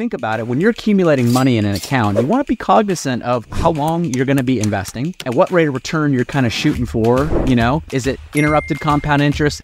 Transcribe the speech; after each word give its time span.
think 0.00 0.14
about 0.14 0.40
it, 0.40 0.46
when 0.46 0.62
you're 0.62 0.70
accumulating 0.70 1.30
money 1.30 1.58
in 1.58 1.66
an 1.66 1.74
account, 1.74 2.18
you 2.18 2.26
want 2.26 2.40
to 2.42 2.50
be 2.50 2.56
cognizant 2.56 3.22
of 3.22 3.44
how 3.52 3.70
long 3.70 4.02
you're 4.02 4.24
going 4.24 4.38
to 4.38 4.42
be 4.42 4.58
investing 4.58 5.14
and 5.26 5.34
what 5.34 5.50
rate 5.50 5.68
of 5.68 5.74
return 5.74 6.10
you're 6.10 6.24
kind 6.24 6.46
of 6.46 6.52
shooting 6.54 6.86
for. 6.86 7.28
You 7.46 7.54
know, 7.54 7.82
is 7.92 8.06
it 8.06 8.18
interrupted 8.34 8.80
compound 8.80 9.20
interest? 9.20 9.60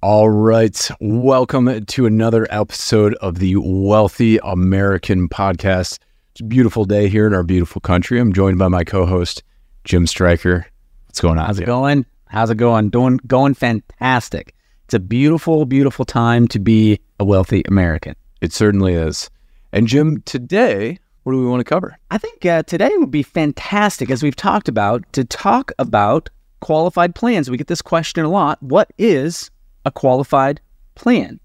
All 0.00 0.30
right. 0.30 0.88
Welcome 1.00 1.84
to 1.84 2.06
another 2.06 2.46
episode 2.48 3.14
of 3.14 3.40
the 3.40 3.56
Wealthy 3.56 4.38
American 4.44 5.28
Podcast. 5.28 5.98
It's 6.30 6.42
a 6.42 6.44
beautiful 6.44 6.84
day 6.84 7.08
here 7.08 7.26
in 7.26 7.34
our 7.34 7.42
beautiful 7.42 7.80
country. 7.80 8.20
I'm 8.20 8.32
joined 8.32 8.60
by 8.60 8.68
my 8.68 8.84
co 8.84 9.04
host, 9.04 9.42
Jim 9.82 10.06
Stryker. 10.06 10.68
What's 11.06 11.20
going 11.20 11.38
on? 11.38 11.46
How's 11.46 11.58
it 11.58 11.66
going? 11.66 12.06
How's 12.28 12.50
it 12.50 12.56
going? 12.56 12.90
Doing 12.90 13.18
going 13.26 13.54
fantastic. 13.54 14.54
It's 14.90 14.94
a 14.96 14.98
beautiful, 14.98 15.66
beautiful 15.66 16.04
time 16.04 16.48
to 16.48 16.58
be 16.58 16.98
a 17.20 17.24
wealthy 17.24 17.62
American. 17.68 18.16
It 18.40 18.52
certainly 18.52 18.94
is. 18.94 19.30
And 19.72 19.86
Jim, 19.86 20.20
today, 20.22 20.98
what 21.22 21.32
do 21.32 21.38
we 21.38 21.46
want 21.46 21.60
to 21.60 21.64
cover? 21.64 21.96
I 22.10 22.18
think 22.18 22.44
uh, 22.44 22.64
today 22.64 22.90
would 22.96 23.12
be 23.12 23.22
fantastic, 23.22 24.10
as 24.10 24.20
we've 24.20 24.34
talked 24.34 24.68
about, 24.68 25.04
to 25.12 25.24
talk 25.24 25.70
about 25.78 26.28
qualified 26.58 27.14
plans. 27.14 27.48
We 27.48 27.56
get 27.56 27.68
this 27.68 27.82
question 27.82 28.24
a 28.24 28.28
lot. 28.28 28.60
What 28.64 28.92
is 28.98 29.52
a 29.84 29.92
qualified 29.92 30.60
plan 30.96 31.38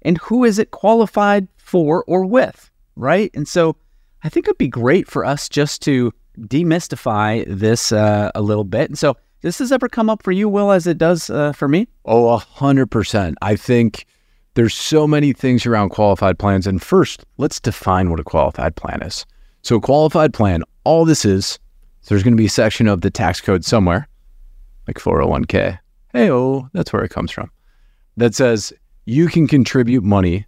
and 0.00 0.16
who 0.16 0.44
is 0.44 0.58
it 0.58 0.70
qualified 0.70 1.48
for 1.58 2.02
or 2.06 2.24
with, 2.24 2.70
right? 2.96 3.30
And 3.34 3.46
so 3.46 3.76
I 4.24 4.30
think 4.30 4.46
it'd 4.46 4.56
be 4.56 4.68
great 4.68 5.06
for 5.06 5.22
us 5.22 5.50
just 5.50 5.82
to 5.82 6.14
demystify 6.40 7.44
this 7.46 7.92
uh, 7.92 8.30
a 8.34 8.40
little 8.40 8.64
bit. 8.64 8.88
And 8.88 8.98
so 8.98 9.18
this 9.42 9.58
has 9.58 9.72
ever 9.72 9.88
come 9.88 10.10
up 10.10 10.22
for 10.22 10.32
you, 10.32 10.48
Will, 10.48 10.70
as 10.70 10.86
it 10.86 10.98
does 10.98 11.30
uh, 11.30 11.52
for 11.52 11.68
me? 11.68 11.88
Oh, 12.04 12.28
a 12.28 12.38
hundred 12.38 12.90
percent. 12.90 13.36
I 13.42 13.56
think 13.56 14.06
there's 14.54 14.74
so 14.74 15.06
many 15.06 15.32
things 15.32 15.66
around 15.66 15.90
qualified 15.90 16.38
plans. 16.38 16.66
And 16.66 16.82
first, 16.82 17.24
let's 17.36 17.60
define 17.60 18.10
what 18.10 18.20
a 18.20 18.24
qualified 18.24 18.76
plan 18.76 19.02
is. 19.02 19.26
So, 19.62 19.76
a 19.76 19.80
qualified 19.80 20.32
plan, 20.32 20.62
all 20.84 21.04
this 21.04 21.24
is, 21.24 21.58
so 22.02 22.14
there's 22.14 22.22
going 22.22 22.36
to 22.36 22.40
be 22.40 22.46
a 22.46 22.50
section 22.50 22.86
of 22.86 23.00
the 23.00 23.10
tax 23.10 23.40
code 23.40 23.64
somewhere, 23.64 24.08
like 24.86 24.98
401k. 24.98 25.78
Hey, 26.12 26.30
oh, 26.30 26.68
that's 26.72 26.92
where 26.92 27.02
it 27.02 27.10
comes 27.10 27.30
from 27.30 27.50
that 28.16 28.34
says 28.34 28.72
you 29.04 29.28
can 29.28 29.46
contribute 29.46 30.02
money 30.02 30.46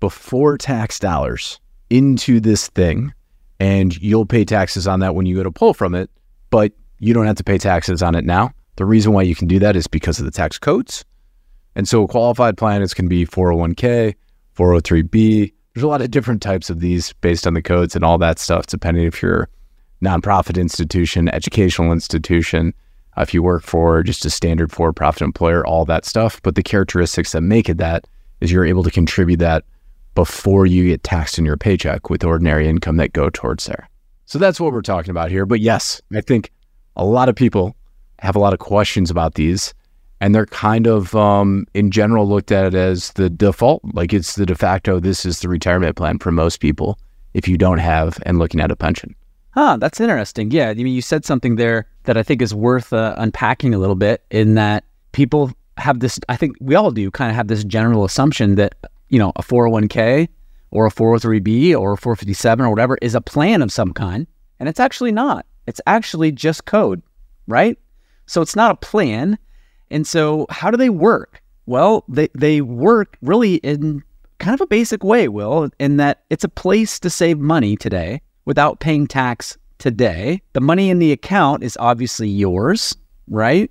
before 0.00 0.58
tax 0.58 0.98
dollars 0.98 1.58
into 1.90 2.40
this 2.40 2.68
thing 2.68 3.12
and 3.58 3.96
you'll 4.02 4.26
pay 4.26 4.44
taxes 4.44 4.86
on 4.86 5.00
that 5.00 5.14
when 5.14 5.26
you 5.26 5.34
go 5.34 5.42
to 5.42 5.50
pull 5.50 5.72
from 5.72 5.94
it, 5.94 6.10
but 6.50 6.72
you 6.98 7.14
don't 7.14 7.26
have 7.26 7.36
to 7.36 7.44
pay 7.44 7.58
taxes 7.58 8.02
on 8.02 8.14
it 8.14 8.24
now. 8.24 8.52
The 8.76 8.84
reason 8.84 9.12
why 9.12 9.22
you 9.22 9.34
can 9.34 9.48
do 9.48 9.58
that 9.58 9.76
is 9.76 9.86
because 9.86 10.18
of 10.18 10.24
the 10.24 10.30
tax 10.30 10.58
codes. 10.58 11.04
And 11.74 11.88
so 11.88 12.06
qualified 12.06 12.56
plan 12.56 12.82
is 12.82 12.94
can 12.94 13.08
be 13.08 13.26
401k, 13.26 14.14
403b. 14.56 15.52
There's 15.74 15.84
a 15.84 15.88
lot 15.88 16.00
of 16.00 16.10
different 16.10 16.42
types 16.42 16.70
of 16.70 16.80
these 16.80 17.12
based 17.14 17.46
on 17.46 17.54
the 17.54 17.62
codes 17.62 17.94
and 17.94 18.04
all 18.04 18.18
that 18.18 18.38
stuff, 18.38 18.66
depending 18.66 19.04
if 19.04 19.22
you're 19.22 19.42
a 19.42 20.04
nonprofit 20.04 20.58
institution, 20.58 21.28
educational 21.28 21.92
institution, 21.92 22.72
uh, 23.16 23.22
if 23.22 23.34
you 23.34 23.42
work 23.42 23.62
for 23.62 24.02
just 24.02 24.24
a 24.24 24.30
standard 24.30 24.72
for 24.72 24.92
profit 24.92 25.22
employer, 25.22 25.66
all 25.66 25.84
that 25.84 26.04
stuff. 26.04 26.40
But 26.42 26.54
the 26.54 26.62
characteristics 26.62 27.32
that 27.32 27.42
make 27.42 27.68
it 27.68 27.78
that 27.78 28.06
is 28.40 28.50
you're 28.50 28.64
able 28.66 28.82
to 28.84 28.90
contribute 28.90 29.38
that 29.38 29.64
before 30.14 30.64
you 30.66 30.84
get 30.88 31.02
taxed 31.02 31.38
in 31.38 31.44
your 31.44 31.56
paycheck 31.56 32.08
with 32.08 32.24
ordinary 32.24 32.68
income 32.68 32.96
that 32.96 33.12
go 33.12 33.28
towards 33.30 33.66
there. 33.66 33.88
So 34.24 34.38
that's 34.38 34.58
what 34.58 34.72
we're 34.72 34.82
talking 34.82 35.10
about 35.10 35.30
here. 35.30 35.46
But 35.46 35.60
yes, 35.60 36.00
I 36.14 36.20
think 36.20 36.50
a 36.96 37.04
lot 37.04 37.28
of 37.28 37.34
people 37.34 37.76
have 38.18 38.36
a 38.36 38.38
lot 38.38 38.52
of 38.52 38.58
questions 38.58 39.10
about 39.10 39.34
these 39.34 39.74
and 40.20 40.34
they're 40.34 40.46
kind 40.46 40.86
of 40.86 41.14
um, 41.14 41.66
in 41.74 41.90
general 41.90 42.26
looked 42.26 42.50
at 42.50 42.64
it 42.64 42.74
as 42.74 43.12
the 43.12 43.28
default 43.28 43.82
like 43.92 44.12
it's 44.12 44.36
the 44.36 44.46
de 44.46 44.54
facto 44.54 44.98
this 44.98 45.24
is 45.24 45.40
the 45.40 45.48
retirement 45.48 45.96
plan 45.96 46.18
for 46.18 46.32
most 46.32 46.60
people 46.60 46.98
if 47.34 47.46
you 47.46 47.58
don't 47.58 47.78
have 47.78 48.18
and 48.24 48.38
looking 48.38 48.60
at 48.60 48.70
a 48.70 48.76
pension 48.76 49.14
Huh, 49.56 49.78
that's 49.78 50.00
interesting. 50.00 50.50
Yeah, 50.50 50.68
I 50.68 50.74
mean, 50.74 50.88
you 50.88 51.00
said 51.00 51.24
something 51.24 51.56
there 51.56 51.86
that 52.04 52.18
I 52.18 52.22
think 52.22 52.42
is 52.42 52.54
worth 52.54 52.92
uh, 52.92 53.14
unpacking 53.16 53.72
a 53.72 53.78
little 53.78 53.94
bit. 53.94 54.22
In 54.30 54.54
that 54.56 54.84
people 55.12 55.50
have 55.78 56.00
this, 56.00 56.20
I 56.28 56.36
think 56.36 56.56
we 56.60 56.74
all 56.74 56.90
do, 56.90 57.10
kind 57.10 57.30
of 57.30 57.36
have 57.36 57.48
this 57.48 57.64
general 57.64 58.04
assumption 58.04 58.56
that 58.56 58.74
you 59.08 59.18
know 59.18 59.32
a 59.36 59.42
401k 59.42 60.28
or 60.72 60.84
a 60.84 60.90
403b 60.90 61.74
or 61.74 61.94
a 61.94 61.96
457 61.96 62.66
or 62.66 62.68
whatever 62.68 62.98
is 63.00 63.14
a 63.14 63.22
plan 63.22 63.62
of 63.62 63.72
some 63.72 63.94
kind, 63.94 64.26
and 64.60 64.68
it's 64.68 64.78
actually 64.78 65.10
not. 65.10 65.46
It's 65.66 65.80
actually 65.86 66.32
just 66.32 66.64
code, 66.64 67.02
right? 67.46 67.78
So 68.26 68.40
it's 68.40 68.56
not 68.56 68.72
a 68.72 68.76
plan. 68.76 69.38
And 69.90 70.06
so 70.06 70.46
how 70.50 70.70
do 70.70 70.76
they 70.76 70.90
work? 70.90 71.42
Well, 71.66 72.04
they 72.08 72.28
they 72.34 72.60
work 72.60 73.16
really 73.22 73.56
in 73.56 74.02
kind 74.38 74.54
of 74.54 74.60
a 74.60 74.66
basic 74.66 75.02
way, 75.02 75.28
Will, 75.28 75.70
in 75.78 75.96
that 75.96 76.24
it's 76.30 76.44
a 76.44 76.48
place 76.48 76.98
to 77.00 77.10
save 77.10 77.38
money 77.38 77.76
today 77.76 78.20
without 78.44 78.80
paying 78.80 79.06
tax 79.06 79.56
today. 79.78 80.42
The 80.52 80.60
money 80.60 80.90
in 80.90 80.98
the 80.98 81.12
account 81.12 81.62
is 81.62 81.76
obviously 81.80 82.28
yours, 82.28 82.94
right? 83.28 83.70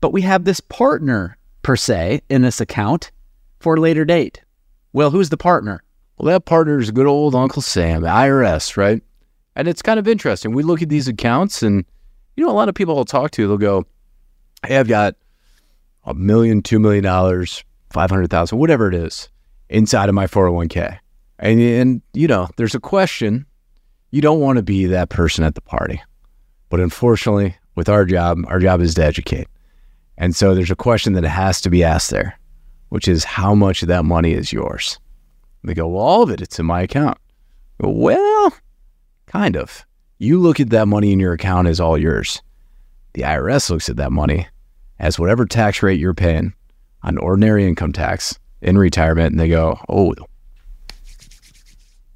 But 0.00 0.12
we 0.12 0.22
have 0.22 0.44
this 0.44 0.60
partner, 0.60 1.36
per 1.62 1.76
se, 1.76 2.22
in 2.28 2.42
this 2.42 2.60
account 2.60 3.10
for 3.60 3.74
a 3.74 3.80
later 3.80 4.04
date. 4.04 4.42
Well, 4.92 5.10
who's 5.10 5.28
the 5.28 5.36
partner? 5.36 5.82
Well, 6.16 6.32
that 6.32 6.46
partner 6.46 6.78
is 6.78 6.90
good 6.90 7.06
old 7.06 7.34
Uncle 7.34 7.62
Sam, 7.62 8.02
IRS, 8.02 8.76
right? 8.76 9.02
And 9.58 9.66
it's 9.66 9.82
kind 9.82 9.98
of 9.98 10.06
interesting. 10.06 10.52
We 10.52 10.62
look 10.62 10.80
at 10.82 10.88
these 10.88 11.08
accounts, 11.08 11.62
and 11.64 11.84
you 12.36 12.46
know, 12.46 12.50
a 12.50 12.54
lot 12.54 12.68
of 12.68 12.76
people 12.76 12.96
I'll 12.96 13.04
talk 13.04 13.32
to, 13.32 13.46
they'll 13.46 13.58
go, 13.58 13.84
"Hey, 14.64 14.78
I've 14.78 14.88
got 14.88 15.16
a 16.04 16.14
million, 16.14 16.62
two 16.62 16.78
million 16.78 17.02
dollars, 17.02 17.64
five 17.90 18.08
hundred 18.08 18.30
thousand, 18.30 18.58
whatever 18.58 18.88
it 18.88 18.94
is, 18.94 19.28
inside 19.68 20.08
of 20.08 20.14
my 20.14 20.28
four 20.28 20.44
hundred 20.44 20.54
one 20.54 20.68
k." 20.68 20.98
And 21.40 21.60
and 21.60 22.02
you 22.14 22.28
know, 22.28 22.48
there's 22.56 22.76
a 22.76 22.80
question 22.80 23.44
you 24.12 24.22
don't 24.22 24.40
want 24.40 24.58
to 24.58 24.62
be 24.62 24.86
that 24.86 25.08
person 25.08 25.42
at 25.42 25.56
the 25.56 25.60
party. 25.60 26.00
But 26.68 26.78
unfortunately, 26.78 27.56
with 27.74 27.88
our 27.88 28.04
job, 28.04 28.38
our 28.46 28.60
job 28.60 28.80
is 28.80 28.94
to 28.94 29.04
educate. 29.04 29.48
And 30.18 30.36
so 30.36 30.54
there's 30.54 30.70
a 30.70 30.76
question 30.76 31.14
that 31.14 31.24
has 31.24 31.60
to 31.62 31.70
be 31.70 31.82
asked 31.82 32.10
there, 32.10 32.38
which 32.90 33.08
is 33.08 33.24
how 33.24 33.54
much 33.54 33.82
of 33.82 33.88
that 33.88 34.04
money 34.04 34.32
is 34.32 34.52
yours? 34.52 34.98
And 35.62 35.70
they 35.70 35.74
go, 35.74 35.88
well, 35.88 36.04
all 36.04 36.22
of 36.22 36.30
it, 36.30 36.40
it's 36.40 36.58
in 36.58 36.66
my 36.66 36.82
account. 36.82 37.18
Go, 37.80 37.90
well, 37.90 38.27
kind 39.28 39.56
of. 39.56 39.84
You 40.18 40.38
look 40.40 40.58
at 40.58 40.70
that 40.70 40.88
money 40.88 41.12
in 41.12 41.20
your 41.20 41.32
account 41.32 41.68
as 41.68 41.80
all 41.80 41.96
yours. 41.96 42.42
The 43.12 43.22
IRS 43.22 43.70
looks 43.70 43.88
at 43.88 43.96
that 43.96 44.12
money 44.12 44.46
as 44.98 45.18
whatever 45.18 45.46
tax 45.46 45.82
rate 45.82 46.00
you're 46.00 46.14
paying 46.14 46.52
on 47.02 47.18
ordinary 47.18 47.66
income 47.66 47.92
tax 47.92 48.38
in 48.60 48.76
retirement, 48.76 49.30
and 49.30 49.38
they 49.38 49.48
go, 49.48 49.78
oh, 49.88 50.14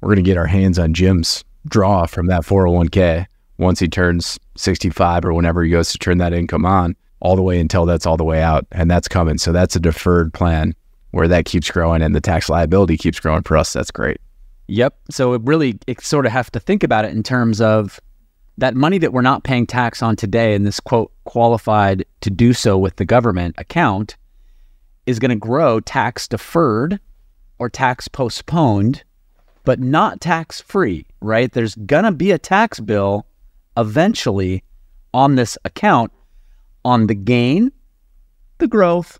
we're 0.01 0.07
going 0.07 0.17
to 0.17 0.21
get 0.21 0.37
our 0.37 0.47
hands 0.47 0.77
on 0.77 0.93
Jim's 0.93 1.45
draw 1.67 2.05
from 2.05 2.27
that 2.27 2.41
401k 2.41 3.25
once 3.57 3.79
he 3.79 3.87
turns 3.87 4.37
65 4.57 5.23
or 5.23 5.33
whenever 5.33 5.63
he 5.63 5.69
goes 5.69 5.91
to 5.93 5.97
turn 5.97 6.17
that 6.17 6.33
income 6.33 6.65
on, 6.65 6.95
all 7.21 7.37
the 7.37 7.41
way 7.41 7.59
until 7.59 7.85
that's 7.85 8.05
all 8.05 8.17
the 8.17 8.23
way 8.25 8.41
out. 8.41 8.67
And 8.73 8.91
that's 8.91 9.07
coming. 9.07 9.37
So 9.37 9.53
that's 9.53 9.77
a 9.77 9.79
deferred 9.79 10.33
plan 10.33 10.75
where 11.11 11.27
that 11.29 11.45
keeps 11.45 11.71
growing 11.71 12.01
and 12.01 12.13
the 12.13 12.19
tax 12.19 12.49
liability 12.49 12.97
keeps 12.97 13.19
growing 13.19 13.43
for 13.43 13.55
us. 13.55 13.71
That's 13.71 13.91
great. 13.91 14.19
Yep. 14.67 14.97
So 15.11 15.33
it 15.33 15.41
really, 15.43 15.79
it 15.87 16.01
sort 16.01 16.25
of 16.25 16.31
have 16.31 16.51
to 16.51 16.59
think 16.59 16.83
about 16.83 17.05
it 17.05 17.11
in 17.11 17.23
terms 17.23 17.61
of 17.61 17.99
that 18.57 18.75
money 18.75 18.97
that 18.99 19.13
we're 19.13 19.21
not 19.21 19.43
paying 19.43 19.65
tax 19.65 20.01
on 20.01 20.15
today 20.15 20.53
in 20.55 20.63
this 20.63 20.79
quote 20.79 21.11
qualified 21.25 22.05
to 22.21 22.29
do 22.29 22.53
so 22.53 22.77
with 22.77 22.95
the 22.97 23.05
government 23.05 23.55
account 23.57 24.15
is 25.05 25.19
going 25.19 25.29
to 25.29 25.35
grow 25.35 25.79
tax 25.79 26.27
deferred 26.27 26.99
or 27.59 27.69
tax 27.69 28.07
postponed 28.07 29.03
but 29.63 29.79
not 29.79 30.21
tax 30.21 30.61
free, 30.61 31.05
right? 31.21 31.51
There's 31.51 31.75
going 31.75 32.03
to 32.03 32.11
be 32.11 32.31
a 32.31 32.37
tax 32.37 32.79
bill 32.79 33.25
eventually 33.77 34.63
on 35.13 35.35
this 35.35 35.57
account 35.63 36.11
on 36.85 37.07
the 37.07 37.15
gain, 37.15 37.71
the 38.57 38.67
growth, 38.67 39.19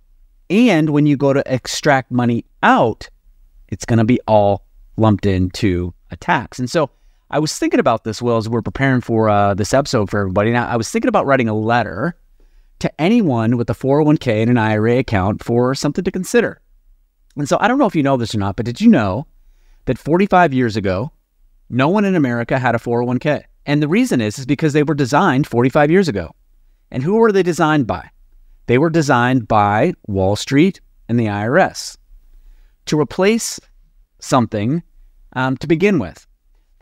and 0.50 0.90
when 0.90 1.06
you 1.06 1.16
go 1.16 1.34
to 1.34 1.44
extract 1.46 2.12
money 2.12 2.46
out, 2.62 3.10
it's 3.69 3.86
going 3.86 4.00
to 4.00 4.06
be 4.06 4.19
all 4.28 4.62
lumped 4.98 5.25
into 5.25 5.94
a 6.12 6.16
tax. 6.16 6.60
And 6.60 6.69
so 6.69 6.90
I 7.30 7.40
was 7.40 7.57
thinking 7.57 7.80
about 7.80 8.04
this, 8.04 8.22
Will, 8.22 8.38
as 8.38 8.48
we're 8.48 8.62
preparing 8.62 9.01
for 9.01 9.30
uh, 9.30 9.54
this 9.54 9.74
episode 9.74 10.10
for 10.10 10.19
everybody. 10.19 10.51
Now, 10.51 10.68
I 10.68 10.75
was 10.75 10.90
thinking 10.90 11.10
about 11.10 11.25
writing 11.25 11.50
a 11.50 11.56
letter 11.56 12.16
to 12.80 13.01
anyone 13.01 13.57
with 13.57 13.69
a 13.69 13.74
401k 13.74 14.42
and 14.42 14.51
an 14.51 14.57
IRA 14.57 14.98
account 15.00 15.44
for 15.44 15.74
something 15.74 16.04
to 16.04 16.12
consider. 16.12 16.62
And 17.36 17.50
so 17.50 17.57
I 17.60 17.68
don't 17.68 17.80
know 17.80 17.86
if 17.86 17.95
you 17.95 18.04
know 18.04 18.18
this 18.18 18.36
or 18.36 18.40
not, 18.40 18.56
but 18.56 18.66
did 18.66 18.81
you 18.81 18.90
know 18.90 19.25
that 19.86 19.98
45 19.98 20.54
years 20.54 20.75
ago, 20.75 21.12
no 21.69 21.89
one 21.89 22.06
in 22.06 22.16
America 22.16 22.60
had 22.60 22.75
a 22.75 22.80
401k. 22.80 23.44
And 23.66 23.81
the 23.81 23.88
reason 23.88 24.22
is, 24.22 24.38
is 24.38 24.46
because 24.46 24.74
they 24.74 24.84
were 24.84 24.94
designed 24.94 25.48
45 25.48 25.89
years 25.89 26.07
ago. 26.07 26.36
And 26.92 27.01
who 27.01 27.16
were 27.16 27.31
they 27.31 27.44
designed 27.44 27.88
by? 27.88 28.10
They 28.68 28.78
were 28.78 28.89
designed 28.89 29.48
by 29.48 29.94
Wall 30.07 30.36
Street 30.36 30.80
and 31.10 31.19
the 31.19 31.25
IRS 31.25 31.98
to 32.86 33.00
replace 33.00 33.60
something 34.24 34.84
um, 35.34 35.58
to 35.58 35.68
begin 35.68 36.00
with. 36.00 36.25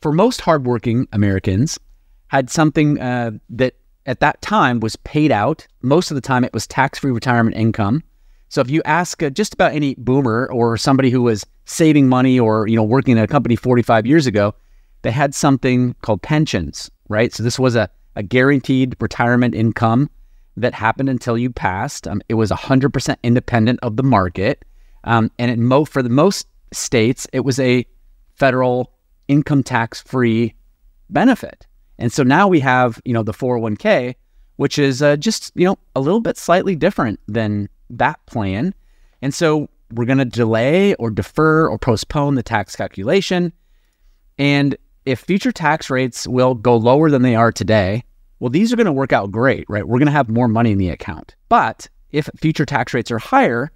For 0.01 0.11
most 0.11 0.41
hardworking 0.41 1.07
Americans, 1.11 1.79
had 2.27 2.49
something 2.49 2.99
uh, 2.99 3.31
that 3.49 3.75
at 4.05 4.19
that 4.21 4.41
time 4.41 4.79
was 4.79 4.95
paid 4.97 5.31
out. 5.31 5.67
Most 5.81 6.11
of 6.11 6.15
the 6.15 6.21
time, 6.21 6.43
it 6.43 6.53
was 6.53 6.65
tax-free 6.65 7.11
retirement 7.11 7.55
income. 7.55 8.03
So 8.49 8.61
if 8.61 8.69
you 8.69 8.81
ask 8.85 9.21
uh, 9.21 9.29
just 9.29 9.53
about 9.53 9.73
any 9.73 9.95
boomer 9.95 10.49
or 10.51 10.77
somebody 10.77 11.09
who 11.09 11.21
was 11.21 11.45
saving 11.65 12.09
money 12.09 12.39
or 12.39 12.67
you 12.67 12.75
know 12.75 12.83
working 12.83 13.17
at 13.17 13.23
a 13.23 13.27
company 13.27 13.55
45 13.55 14.05
years 14.05 14.27
ago, 14.27 14.55
they 15.03 15.11
had 15.11 15.33
something 15.35 15.95
called 16.01 16.21
pensions, 16.21 16.89
right? 17.09 17.33
So 17.33 17.43
this 17.43 17.59
was 17.59 17.75
a, 17.75 17.89
a 18.15 18.23
guaranteed 18.23 18.95
retirement 18.99 19.55
income 19.55 20.09
that 20.57 20.73
happened 20.73 21.09
until 21.09 21.37
you 21.37 21.49
passed. 21.49 22.07
Um, 22.07 22.21
it 22.29 22.33
was 22.35 22.51
100% 22.51 23.15
independent 23.23 23.79
of 23.81 23.95
the 23.95 24.03
market. 24.03 24.65
Um, 25.03 25.31
and 25.39 25.49
it 25.49 25.57
mo- 25.57 25.85
for 25.85 26.03
the 26.03 26.09
most 26.09 26.47
states, 26.73 27.27
it 27.33 27.41
was 27.41 27.59
a 27.59 27.85
federal 28.35 28.93
income 29.27 29.63
tax 29.63 30.01
free 30.01 30.53
benefit. 31.09 31.67
And 31.97 32.11
so 32.11 32.23
now 32.23 32.47
we 32.47 32.59
have, 32.61 33.01
you 33.05 33.13
know, 33.13 33.23
the 33.23 33.33
401k, 33.33 34.15
which 34.55 34.79
is 34.79 35.01
uh, 35.01 35.17
just, 35.17 35.51
you 35.55 35.65
know, 35.65 35.77
a 35.95 35.99
little 35.99 36.21
bit 36.21 36.37
slightly 36.37 36.75
different 36.75 37.19
than 37.27 37.69
that 37.89 38.25
plan. 38.25 38.73
And 39.21 39.33
so 39.33 39.69
we're 39.91 40.05
going 40.05 40.17
to 40.17 40.25
delay 40.25 40.95
or 40.95 41.11
defer 41.11 41.67
or 41.67 41.77
postpone 41.77 42.35
the 42.35 42.43
tax 42.43 42.75
calculation. 42.75 43.53
And 44.37 44.75
if 45.05 45.19
future 45.19 45.51
tax 45.51 45.89
rates 45.89 46.27
will 46.27 46.55
go 46.55 46.75
lower 46.75 47.09
than 47.09 47.21
they 47.21 47.35
are 47.35 47.51
today, 47.51 48.03
well, 48.39 48.49
these 48.49 48.73
are 48.73 48.75
going 48.75 48.85
to 48.85 48.91
work 48.91 49.13
out 49.13 49.31
great, 49.31 49.65
right? 49.69 49.87
We're 49.87 49.99
going 49.99 50.07
to 50.07 50.11
have 50.11 50.29
more 50.29 50.47
money 50.47 50.71
in 50.71 50.77
the 50.77 50.89
account. 50.89 51.35
But 51.49 51.87
if 52.11 52.29
future 52.37 52.65
tax 52.65 52.93
rates 52.93 53.11
are 53.11 53.19
higher, 53.19 53.71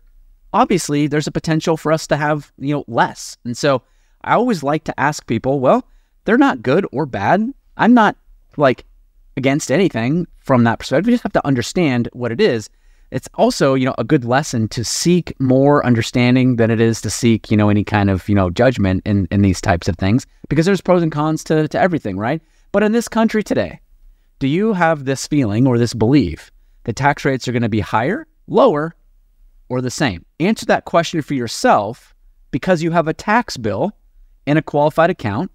obviously 0.54 1.08
there's 1.08 1.28
a 1.28 1.32
potential 1.32 1.78
for 1.78 1.92
us 1.92 2.08
to 2.08 2.18
have, 2.18 2.52
you 2.58 2.74
know, 2.74 2.86
less. 2.88 3.38
And 3.46 3.58
so 3.58 3.82
I 4.24 4.34
always 4.34 4.64
like 4.64 4.84
to 4.86 5.00
ask 5.00 5.26
people, 5.28 5.60
well, 5.60 5.88
they're 6.26 6.38
not 6.38 6.64
good 6.64 6.86
or 6.92 7.06
bad. 7.06 7.54
I'm 7.78 7.94
not 7.94 8.16
like 8.58 8.86
against 9.38 9.72
anything 9.72 10.28
from 10.38 10.64
that 10.64 10.80
perspective. 10.80 11.08
We 11.08 11.14
just 11.14 11.24
have 11.24 11.34
to 11.34 11.46
understand 11.46 12.10
what 12.14 12.32
it 12.32 12.42
is. 12.42 12.70
It's 13.12 13.30
also, 13.36 13.76
you 13.76 13.86
know, 13.86 13.96
a 13.98 14.04
good 14.04 14.26
lesson 14.26 14.68
to 14.70 14.84
seek 14.84 15.40
more 15.40 15.86
understanding 15.86 16.56
than 16.56 16.72
it 16.72 16.82
is 16.82 17.02
to 17.02 17.10
seek, 17.10 17.52
you 17.52 17.58
know, 17.58 17.70
any 17.70 17.84
kind 17.84 18.10
of, 18.10 18.28
you 18.28 18.36
know, 18.36 18.50
judgment 18.50 19.04
in, 19.06 19.28
in 19.32 19.42
these 19.42 19.62
types 19.62 19.88
of 19.88 19.98
things 19.98 20.26
because 20.50 20.66
there's 20.66 20.82
pros 20.82 21.04
and 21.04 21.12
cons 21.12 21.44
to, 21.46 21.68
to 21.68 21.80
everything, 21.80 22.18
right? 22.18 22.42
But 22.72 22.84
in 22.84 22.92
this 22.92 23.08
country 23.08 23.44
today, 23.44 23.80
do 24.40 24.48
you 24.48 24.74
have 24.74 25.06
this 25.06 25.28
feeling 25.28 25.68
or 25.68 25.78
this 25.78 25.94
belief 25.94 26.52
that 26.84 26.96
tax 26.96 27.24
rates 27.24 27.48
are 27.48 27.52
going 27.52 27.62
to 27.62 27.70
be 27.70 27.80
higher, 27.80 28.28
lower, 28.48 28.96
or 29.70 29.82
the 29.82 29.92
same? 29.92 30.26
Answer 30.40 30.66
that 30.68 30.86
question 30.86 31.22
for 31.22 31.34
yourself 31.34 32.14
because 32.52 32.82
you 32.82 32.92
have 32.92 33.08
a 33.08 33.14
tax 33.14 33.58
bill 33.58 33.92
in 34.46 34.58
a 34.58 34.62
qualified 34.62 35.10
account 35.10 35.52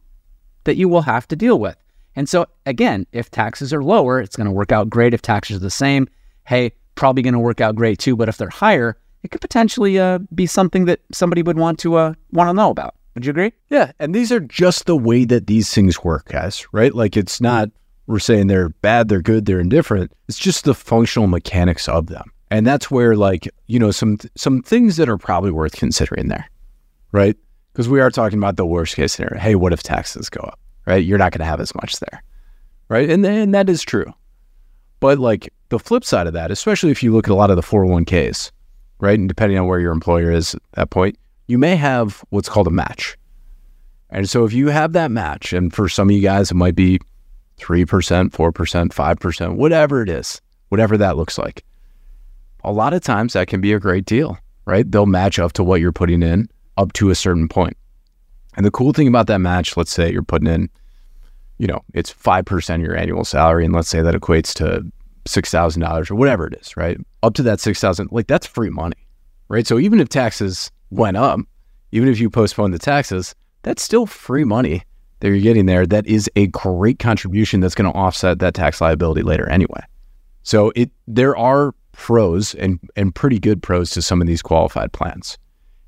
that 0.65 0.77
you 0.77 0.89
will 0.89 1.03
have 1.03 1.27
to 1.29 1.37
deal 1.37 1.59
with. 1.59 1.77
And 2.17 2.29
so, 2.29 2.47
again, 2.67 3.07
if 3.13 3.31
taxes 3.31 3.73
are 3.73 3.83
lower, 3.83 4.21
it's 4.21 4.37
going 4.37 4.47
to 4.47 4.53
work 4.53 4.73
out 4.73 4.91
great. 4.91 5.15
If 5.15 5.23
taxes 5.23 5.57
are 5.57 5.61
the 5.61 5.71
same, 5.71 6.09
hey, 6.47 6.73
probably 6.97 7.23
going 7.23 7.35
to 7.35 7.41
work 7.41 7.61
out 7.61 7.77
great 7.77 7.99
too. 7.99 8.17
But 8.17 8.29
if 8.29 8.37
they're 8.37 8.51
higher, 8.51 8.99
it 9.23 9.31
could 9.31 9.41
potentially 9.41 9.99
uh, 9.99 10.19
be 10.35 10.47
something 10.47 10.87
that 10.87 11.01
somebody 11.13 11.43
would 11.43 11.59
want 11.59 11.79
to 11.81 11.95
uh, 11.97 12.15
want 12.33 12.49
to 12.49 12.55
know 12.55 12.71
about. 12.71 12.95
Would 13.15 13.25
you 13.25 13.31
agree? 13.31 13.53
Yeah, 13.69 13.93
and 13.99 14.15
these 14.15 14.31
are 14.33 14.41
just 14.41 14.87
the 14.87 14.97
way 14.97 15.25
that 15.25 15.47
these 15.47 15.73
things 15.73 16.03
work, 16.03 16.29
guys. 16.29 16.67
Right? 16.73 16.95
Like 16.95 17.17
it's 17.17 17.41
not 17.41 17.71
we're 18.07 18.19
saying 18.19 18.49
they're 18.49 18.71
bad, 18.71 19.09
they're 19.09 19.23
good, 19.23 19.47
they're 19.47 19.61
indifferent. 19.61 20.13
It's 20.29 20.39
just 20.39 20.65
the 20.65 20.75
functional 20.75 21.29
mechanics 21.29 21.89
of 21.89 22.09
them. 22.09 22.33
And 22.51 22.67
that's 22.67 22.91
where 22.91 23.17
like, 23.17 23.49
you 23.67 23.79
know, 23.79 23.91
some 23.91 24.19
some 24.35 24.63
things 24.63 24.97
that 24.97 25.09
are 25.09 25.19
probably 25.19 25.51
worth 25.51 25.73
considering 25.73 26.29
there. 26.29 26.49
Right? 27.13 27.37
Because 27.73 27.89
we 27.89 28.01
are 28.01 28.11
talking 28.11 28.39
about 28.39 28.57
the 28.57 28.67
worst 28.67 28.97
case 28.97 29.13
scenario. 29.15 29.41
Hey, 29.41 29.55
what 29.55 29.73
if 29.73 29.83
taxes 29.83 30.29
go 30.29 30.41
up? 30.41 30.59
Right? 30.87 31.05
You're 31.05 31.19
not 31.19 31.33
going 31.33 31.41
to 31.41 31.45
have 31.45 31.61
as 31.61 31.75
much 31.75 31.99
there. 32.01 32.23
Right? 32.89 33.09
And 33.09 33.25
and 33.25 33.55
that 33.55 33.69
is 33.69 33.83
true. 33.83 34.13
But 35.01 35.19
like 35.19 35.53
the 35.71 35.79
flip 35.79 36.05
side 36.05 36.27
of 36.27 36.35
that, 36.35 36.51
especially 36.51 36.91
if 36.91 37.03
you 37.03 37.13
look 37.13 37.27
at 37.27 37.31
a 37.31 37.35
lot 37.35 37.51
of 37.51 37.57
the 37.57 37.63
401ks, 37.63 38.51
right? 39.01 39.19
And 39.19 39.29
depending 39.29 39.59
on 39.59 39.67
where 39.67 39.81
your 39.81 39.93
employer 39.93 40.31
is 40.31 40.55
at 40.55 40.63
that 40.73 40.91
point, 40.91 41.17
you 41.47 41.59
may 41.59 41.75
have 41.77 42.23
what's 42.29 42.49
called 42.49 42.67
a 42.67 42.71
match. 42.71 43.17
And 44.11 44.29
so 44.29 44.45
if 44.45 44.53
you 44.53 44.69
have 44.69 44.93
that 44.93 45.11
match, 45.11 45.53
and 45.53 45.73
for 45.73 45.89
some 45.89 46.11
of 46.11 46.15
you 46.15 46.21
guys, 46.21 46.51
it 46.51 46.55
might 46.55 46.75
be 46.75 46.99
3%, 47.59 47.87
4%, 48.31 48.33
5%, 48.33 49.57
whatever 49.57 50.03
it 50.03 50.09
is, 50.09 50.41
whatever 50.69 50.97
that 50.99 51.17
looks 51.17 51.39
like. 51.39 51.65
A 52.65 52.73
lot 52.73 52.93
of 52.93 53.03
times 53.03 53.33
that 53.33 53.49
can 53.49 53.61
be 53.61 53.73
a 53.73 53.81
great 53.81 54.05
deal, 54.05 54.39
right? 54.67 54.91
They'll 54.91 55.07
match 55.07 55.39
up 55.39 55.53
to 55.55 55.65
what 55.65 55.81
you're 55.81 55.93
putting 55.93 56.23
in 56.23 56.49
up 56.77 56.93
to 56.95 57.11
a 57.11 57.15
certain 57.15 57.49
point. 57.49 57.77
And 58.57 58.67
the 58.67 58.71
cool 58.71 58.93
thing 58.93 59.09
about 59.09 59.27
that 59.29 59.39
match, 59.39 59.77
let's 59.77 59.93
say 59.93 60.11
you're 60.11 60.23
putting 60.23 60.49
in, 60.49 60.69
you 61.59 61.67
know, 61.67 61.81
it's 61.95 62.13
5% 62.13 62.75
of 62.75 62.81
your 62.81 62.97
annual 62.97 63.25
salary. 63.25 63.65
And 63.65 63.75
let's 63.75 63.89
say 63.89 64.03
that 64.03 64.15
equates 64.15 64.53
to 64.55 64.85
$6,000 65.27 66.11
or 66.11 66.15
whatever 66.15 66.47
it 66.47 66.55
is, 66.55 66.77
right? 66.77 66.99
Up 67.23 67.35
to 67.35 67.43
that 67.43 67.61
6,000, 67.61 68.09
like 68.11 68.27
that's 68.27 68.47
free 68.47 68.71
money, 68.71 68.97
right? 69.49 69.67
So 69.67 69.79
even 69.79 70.01
if 70.01 70.09
taxes 70.09 70.71
went 70.91 71.17
up, 71.17 71.41
even 71.93 72.09
if 72.09 72.19
you 72.19 72.31
postpone 72.31 72.71
the 72.71 72.79
taxes, 72.79 73.35
that's 73.63 73.83
still 73.83 74.07
free 74.07 74.45
money 74.45 74.83
that 75.21 75.29
you're 75.29 75.41
getting 75.41 75.67
there 75.67 75.87
that 75.87 76.07
is 76.07 76.31
a 76.37 76.47
great 76.49 76.99
contribution 76.99 77.61
that's 77.61 77.75
going 77.75 77.91
to 77.91 77.99
offset 77.99 78.39
that 78.39 78.55
tax 78.55 78.81
liability 78.81 79.23
later 79.23 79.49
anyway. 79.49 79.83
So 80.43 80.73
it 80.75 80.91
there 81.07 81.37
are 81.37 81.75
pros 81.93 82.55
and 82.55 82.79
and 82.97 83.15
pretty 83.15 83.39
good 83.39 83.63
pros 83.63 83.91
to 83.91 84.03
some 84.03 84.21
of 84.21 84.27
these 84.27 84.43
qualified 84.43 84.93
plans. 84.93 85.39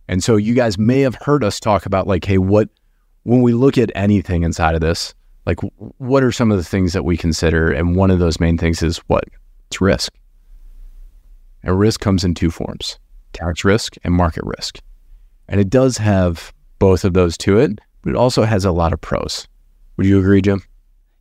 And 0.09 0.23
so 0.23 0.37
you 0.37 0.55
guys 0.55 0.79
may 0.79 1.01
have 1.01 1.15
heard 1.15 1.45
us 1.45 1.61
talk 1.61 1.87
about 1.87 2.07
like 2.07 2.25
hey 2.25 2.39
what 2.39 2.69
when 3.25 3.43
we 3.43 3.53
look 3.53 3.79
at 3.79 3.91
anything 3.95 4.43
inside 4.43 4.75
of 4.75 4.81
this, 4.81 5.15
like 5.47 5.61
what 5.99 6.25
are 6.25 6.33
some 6.33 6.51
of 6.51 6.59
the 6.59 6.65
things 6.65 6.93
that 6.93 7.05
we 7.05 7.17
consider 7.17 7.71
and 7.71 7.97
one 7.97 8.11
of 8.11 8.19
those 8.19 8.41
main 8.41 8.59
things 8.59 8.83
is 8.83 8.99
what? 9.07 9.25
It's 9.69 9.81
risk. 9.81 10.13
And 11.63 11.79
risk 11.79 12.01
comes 12.01 12.25
in 12.25 12.35
two 12.35 12.51
forms. 12.51 12.99
Tax 13.33 13.65
risk 13.65 13.95
and 14.03 14.13
market 14.13 14.43
risk. 14.45 14.81
And 15.49 15.61
it 15.61 15.71
does 15.71 15.97
have 15.99 16.53
both 16.81 17.05
of 17.05 17.15
those 17.15 17.39
to 17.39 17.59
it 17.59 17.79
but 18.03 18.11
it 18.11 18.17
also 18.17 18.43
has 18.43 18.65
a 18.65 18.73
lot 18.73 18.93
of 18.93 19.01
pros. 19.01 19.49
Would 19.97 20.07
you 20.07 20.19
agree, 20.19 20.43
Jim? 20.43 20.63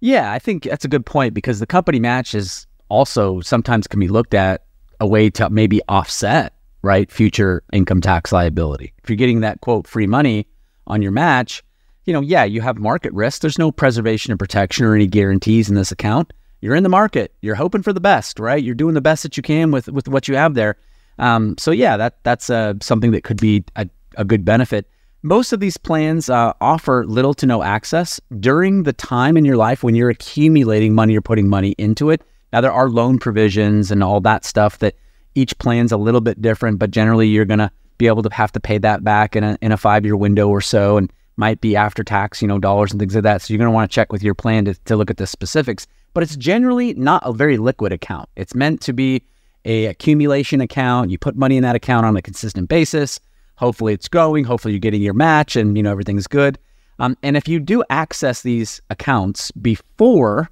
Yeah, 0.01 0.31
I 0.31 0.39
think 0.39 0.63
that's 0.63 0.85
a 0.85 0.89
good 0.89 1.05
point 1.05 1.33
because 1.33 1.59
the 1.59 1.67
company 1.67 1.99
match 1.99 2.33
is 2.33 2.65
also 2.89 3.39
sometimes 3.41 3.87
can 3.87 3.99
be 3.99 4.07
looked 4.07 4.33
at 4.33 4.63
a 5.01 5.07
way 5.07 5.29
to 5.31 5.49
maybe 5.49 5.81
offset 5.89 6.53
right 6.83 7.11
future 7.11 7.63
income 7.73 7.99
tax 7.99 8.31
liability. 8.31 8.93
If 9.03 9.09
you're 9.09 9.17
getting 9.17 9.41
that 9.41 9.59
quote 9.59 9.87
free 9.87 10.07
money 10.07 10.47
on 10.87 11.01
your 11.01 11.11
match, 11.11 11.63
you 12.05 12.13
know, 12.13 12.21
yeah, 12.21 12.43
you 12.43 12.61
have 12.61 12.77
market 12.77 13.11
risk. 13.11 13.41
There's 13.41 13.59
no 13.59 13.71
preservation 13.71 14.31
and 14.31 14.39
protection 14.39 14.85
or 14.85 14.95
any 14.95 15.07
guarantees 15.07 15.69
in 15.69 15.75
this 15.75 15.91
account. 15.91 16.31
You're 16.61 16.75
in 16.75 16.83
the 16.83 16.89
market. 16.89 17.33
You're 17.41 17.55
hoping 17.55 17.81
for 17.81 17.91
the 17.91 17.99
best, 17.99 18.39
right? 18.39 18.63
You're 18.63 18.75
doing 18.75 18.93
the 18.93 19.01
best 19.01 19.23
that 19.23 19.35
you 19.35 19.43
can 19.43 19.71
with 19.71 19.89
with 19.89 20.07
what 20.07 20.27
you 20.27 20.35
have 20.35 20.53
there. 20.53 20.77
Um, 21.17 21.55
so 21.57 21.71
yeah, 21.71 21.97
that 21.97 22.23
that's 22.23 22.49
uh, 22.49 22.75
something 22.81 23.11
that 23.11 23.23
could 23.23 23.41
be 23.41 23.63
a, 23.75 23.89
a 24.17 24.23
good 24.23 24.45
benefit. 24.45 24.87
Most 25.23 25.51
of 25.51 25.59
these 25.59 25.77
plans 25.77 26.29
uh, 26.29 26.53
offer 26.61 27.05
little 27.05 27.33
to 27.35 27.45
no 27.45 27.63
access 27.63 28.19
during 28.39 28.83
the 28.83 28.93
time 28.93 29.37
in 29.37 29.45
your 29.45 29.57
life 29.57 29.83
when 29.83 29.95
you're 29.95 30.09
accumulating 30.09 30.95
money 30.95 31.15
or 31.15 31.21
putting 31.21 31.47
money 31.47 31.75
into 31.77 32.09
it. 32.09 32.23
Now, 32.53 32.61
there 32.61 32.71
are 32.71 32.89
loan 32.89 33.17
provisions 33.19 33.91
and 33.91 34.03
all 34.03 34.19
that 34.21 34.45
stuff 34.45 34.79
that 34.79 34.95
each 35.35 35.57
plan's 35.57 35.91
a 35.91 35.97
little 35.97 36.21
bit 36.21 36.41
different, 36.41 36.79
but 36.79 36.91
generally 36.91 37.27
you're 37.27 37.45
going 37.45 37.59
to 37.59 37.71
be 37.97 38.07
able 38.07 38.23
to 38.23 38.33
have 38.33 38.51
to 38.51 38.59
pay 38.59 38.77
that 38.79 39.03
back 39.03 39.35
in 39.35 39.43
a, 39.43 39.57
in 39.61 39.71
a 39.71 39.77
five 39.77 40.05
year 40.05 40.17
window 40.17 40.49
or 40.49 40.61
so 40.61 40.97
and 40.97 41.11
might 41.37 41.61
be 41.61 41.75
after 41.75 42.03
tax, 42.03 42.41
you 42.41 42.47
know, 42.47 42.59
dollars 42.59 42.91
and 42.91 42.99
things 42.99 43.15
like 43.15 43.23
that. 43.23 43.41
So 43.41 43.53
you're 43.53 43.59
going 43.59 43.69
to 43.69 43.75
want 43.75 43.89
to 43.89 43.95
check 43.95 44.11
with 44.11 44.23
your 44.23 44.35
plan 44.35 44.65
to, 44.65 44.73
to 44.73 44.95
look 44.95 45.09
at 45.09 45.17
the 45.17 45.27
specifics. 45.27 45.87
But 46.13 46.23
it's 46.23 46.35
generally 46.35 46.93
not 46.95 47.23
a 47.25 47.31
very 47.31 47.57
liquid 47.57 47.93
account. 47.93 48.27
It's 48.35 48.53
meant 48.53 48.81
to 48.81 48.93
be 48.93 49.23
a 49.63 49.85
accumulation 49.85 50.59
account. 50.61 51.09
You 51.09 51.17
put 51.17 51.35
money 51.35 51.55
in 51.57 51.63
that 51.63 51.75
account 51.75 52.05
on 52.05 52.17
a 52.17 52.21
consistent 52.21 52.67
basis. 52.67 53.19
Hopefully 53.55 53.93
it's 53.93 54.07
growing. 54.07 54.43
Hopefully 54.43 54.73
you're 54.73 54.79
getting 54.79 55.01
your 55.01 55.13
match 55.13 55.55
and 55.55 55.77
you 55.77 55.83
know 55.83 55.91
everything's 55.91 56.27
good. 56.27 56.57
Um, 56.99 57.17
and 57.23 57.37
if 57.37 57.47
you 57.47 57.59
do 57.59 57.83
access 57.89 58.41
these 58.41 58.81
accounts 58.89 59.51
before 59.51 60.49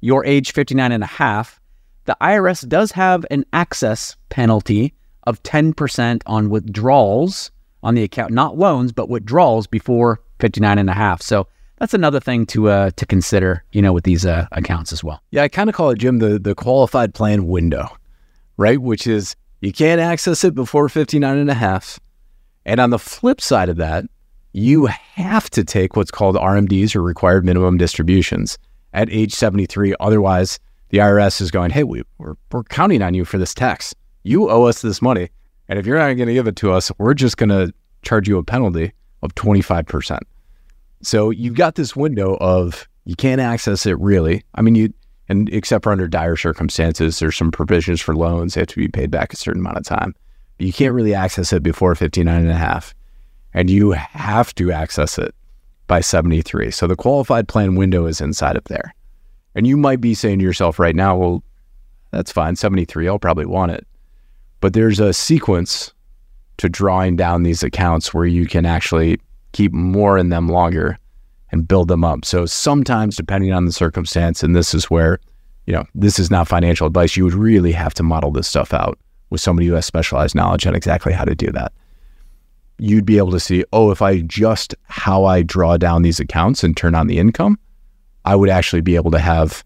your 0.00 0.24
age 0.24 0.52
59 0.52 0.92
and 0.92 1.02
a 1.02 1.06
half, 1.06 1.60
the 2.04 2.16
IRS 2.20 2.66
does 2.68 2.92
have 2.92 3.26
an 3.30 3.44
access 3.52 4.16
penalty 4.28 4.94
of 5.24 5.42
10% 5.42 6.22
on 6.26 6.50
withdrawals 6.50 7.50
on 7.82 7.94
the 7.94 8.02
account, 8.02 8.32
not 8.32 8.56
loans, 8.56 8.92
but 8.92 9.08
withdrawals 9.08 9.66
before 9.66 10.20
59 10.38 10.78
and 10.78 10.90
a 10.90 10.94
half. 10.94 11.20
So 11.20 11.46
that's 11.78 11.94
another 11.94 12.18
thing 12.20 12.46
to 12.46 12.68
uh, 12.68 12.90
to 12.96 13.06
consider, 13.06 13.64
you 13.72 13.82
know, 13.82 13.92
with 13.92 14.04
these 14.04 14.26
uh, 14.26 14.46
accounts 14.52 14.92
as 14.92 15.04
well. 15.04 15.22
Yeah, 15.30 15.42
I 15.42 15.48
kind 15.48 15.68
of 15.68 15.76
call 15.76 15.90
it, 15.90 15.98
Jim, 15.98 16.18
the, 16.18 16.38
the 16.38 16.54
qualified 16.54 17.14
plan 17.14 17.46
window, 17.46 17.88
right? 18.56 18.80
Which 18.80 19.06
is 19.06 19.36
you 19.60 19.72
can't 19.72 20.00
access 20.00 20.44
it 20.44 20.54
before 20.54 20.88
59 20.88 21.36
and 21.36 21.50
a 21.50 21.54
half. 21.54 22.00
And 22.64 22.80
on 22.80 22.90
the 22.90 22.98
flip 22.98 23.40
side 23.40 23.68
of 23.68 23.76
that, 23.76 24.04
you 24.52 24.86
have 24.86 25.50
to 25.50 25.64
take 25.64 25.94
what's 25.94 26.10
called 26.10 26.36
RMDs 26.36 26.96
or 26.96 27.02
required 27.02 27.44
minimum 27.44 27.76
distributions 27.78 28.58
at 28.92 29.10
age 29.10 29.34
73. 29.34 29.94
Otherwise, 30.00 30.58
the 30.90 30.98
IRS 30.98 31.40
is 31.40 31.50
going, 31.50 31.70
hey, 31.70 31.84
we, 31.84 32.02
we're, 32.18 32.34
we're 32.50 32.64
counting 32.64 33.02
on 33.02 33.14
you 33.14 33.24
for 33.24 33.38
this 33.38 33.54
tax. 33.54 33.94
You 34.22 34.50
owe 34.50 34.64
us 34.64 34.82
this 34.82 35.02
money. 35.02 35.28
And 35.68 35.78
if 35.78 35.86
you're 35.86 35.98
not 35.98 36.14
going 36.14 36.28
to 36.28 36.34
give 36.34 36.46
it 36.46 36.56
to 36.56 36.72
us, 36.72 36.90
we're 36.98 37.14
just 37.14 37.36
going 37.36 37.50
to 37.50 37.72
charge 38.02 38.28
you 38.28 38.38
a 38.38 38.44
penalty 38.44 38.92
of 39.22 39.34
25%. 39.34 40.20
So 41.02 41.30
you've 41.30 41.54
got 41.54 41.74
this 41.74 41.94
window 41.94 42.36
of 42.40 42.88
you 43.04 43.16
can't 43.16 43.40
access 43.40 43.86
it 43.86 43.98
really. 43.98 44.42
I 44.54 44.62
mean, 44.62 44.74
you, 44.74 44.92
and 45.28 45.48
except 45.52 45.84
for 45.84 45.92
under 45.92 46.08
dire 46.08 46.36
circumstances, 46.36 47.18
there's 47.18 47.36
some 47.36 47.50
provisions 47.50 48.00
for 48.00 48.16
loans. 48.16 48.54
They 48.54 48.62
have 48.62 48.68
to 48.68 48.76
be 48.76 48.88
paid 48.88 49.10
back 49.10 49.32
a 49.32 49.36
certain 49.36 49.60
amount 49.60 49.76
of 49.76 49.84
time 49.84 50.14
But 50.56 50.66
You 50.66 50.72
can't 50.72 50.94
really 50.94 51.14
access 51.14 51.52
it 51.52 51.62
before 51.62 51.94
59 51.94 52.40
and 52.40 52.50
a 52.50 52.54
half. 52.54 52.94
And 53.54 53.70
you 53.70 53.92
have 53.92 54.54
to 54.56 54.72
access 54.72 55.18
it 55.18 55.34
by 55.88 56.00
73. 56.00 56.70
So 56.70 56.86
the 56.86 56.94
qualified 56.94 57.48
plan 57.48 57.74
window 57.74 58.06
is 58.06 58.20
inside 58.20 58.56
of 58.56 58.64
there. 58.64 58.94
And 59.54 59.66
you 59.66 59.76
might 59.76 60.00
be 60.00 60.14
saying 60.14 60.38
to 60.38 60.44
yourself 60.44 60.78
right 60.78 60.94
now, 60.94 61.16
well, 61.16 61.42
that's 62.12 62.30
fine, 62.30 62.54
73, 62.54 63.08
I'll 63.08 63.18
probably 63.18 63.46
want 63.46 63.72
it. 63.72 63.86
But 64.60 64.72
there's 64.72 65.00
a 65.00 65.12
sequence 65.12 65.92
to 66.58 66.68
drawing 66.68 67.16
down 67.16 67.42
these 67.42 67.62
accounts 67.62 68.14
where 68.14 68.24
you 68.24 68.46
can 68.46 68.66
actually 68.66 69.20
keep 69.52 69.72
more 69.72 70.16
in 70.18 70.28
them 70.28 70.48
longer 70.48 70.98
and 71.50 71.66
build 71.66 71.88
them 71.88 72.04
up. 72.04 72.24
So 72.24 72.46
sometimes, 72.46 73.16
depending 73.16 73.52
on 73.52 73.64
the 73.64 73.72
circumstance, 73.72 74.42
and 74.42 74.54
this 74.54 74.74
is 74.74 74.90
where, 74.90 75.18
you 75.66 75.72
know, 75.72 75.84
this 75.94 76.18
is 76.18 76.30
not 76.30 76.48
financial 76.48 76.86
advice, 76.86 77.16
you 77.16 77.24
would 77.24 77.34
really 77.34 77.72
have 77.72 77.94
to 77.94 78.02
model 78.02 78.30
this 78.30 78.48
stuff 78.48 78.74
out 78.74 78.98
with 79.30 79.40
somebody 79.40 79.66
who 79.66 79.74
has 79.74 79.86
specialized 79.86 80.34
knowledge 80.34 80.66
on 80.66 80.74
exactly 80.74 81.12
how 81.12 81.24
to 81.24 81.34
do 81.34 81.50
that. 81.52 81.72
You'd 82.78 83.06
be 83.06 83.18
able 83.18 83.32
to 83.32 83.40
see, 83.40 83.64
oh, 83.72 83.90
if 83.90 84.02
I 84.02 84.12
adjust 84.12 84.74
how 84.84 85.24
I 85.24 85.42
draw 85.42 85.76
down 85.76 86.02
these 86.02 86.20
accounts 86.20 86.62
and 86.62 86.76
turn 86.76 86.94
on 86.94 87.06
the 87.06 87.18
income, 87.18 87.58
I 88.24 88.36
would 88.36 88.48
actually 88.48 88.82
be 88.82 88.96
able 88.96 89.10
to 89.10 89.18
have, 89.18 89.64